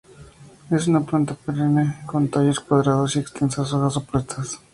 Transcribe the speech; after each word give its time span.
Es 0.71 0.87
una 0.87 1.01
planta 1.01 1.35
perenne 1.35 2.01
con 2.07 2.27
tallos 2.27 2.59
cuadrados 2.59 3.15
y 3.15 3.19
extensas 3.19 3.71
hojas 3.71 3.97
opuestas. 3.97 4.59